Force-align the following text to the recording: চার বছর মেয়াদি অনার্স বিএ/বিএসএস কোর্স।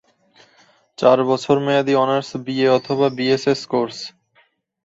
চার 0.97 1.19
বছর 1.29 1.55
মেয়াদি 1.65 1.93
অনার্স 1.95 2.29
বিএ/বিএসএস 2.45 3.61
কোর্স। 3.71 3.97